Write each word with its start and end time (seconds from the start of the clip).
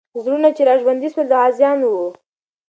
زړونه 0.23 0.49
چې 0.55 0.61
راژوندي 0.69 1.07
سول، 1.13 1.25
د 1.29 1.33
غازیانو 1.41 1.87
وو. 1.95 2.09